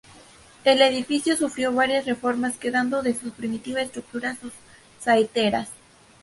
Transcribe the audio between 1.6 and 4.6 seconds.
varias reformas quedando de su primitiva estructura sus